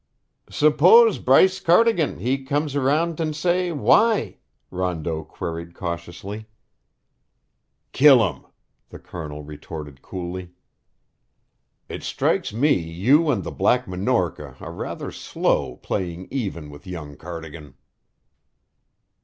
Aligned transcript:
"Suppose 0.49 1.19
Bryce 1.19 1.59
Cardigan, 1.59 2.17
he 2.17 2.43
comes 2.43 2.75
around 2.75 3.19
and 3.19 3.35
say 3.35 3.71
'Why?'" 3.71 4.37
Rondeau 4.71 5.23
queried 5.23 5.75
cautiously. 5.75 6.47
"Kill 7.91 8.27
him," 8.27 8.47
the 8.89 8.97
Colonel 8.97 9.43
retorted 9.43 10.01
coolly. 10.01 10.53
"It 11.87 12.01
strikes 12.01 12.51
me 12.51 12.73
you 12.79 13.29
and 13.29 13.43
the 13.43 13.51
Black 13.51 13.87
Minorca 13.87 14.55
are 14.59 14.73
rather 14.73 15.11
slow 15.11 15.75
playing 15.75 16.27
even 16.31 16.71
with 16.71 16.87
young 16.87 17.15
Cardigan." 17.15 17.75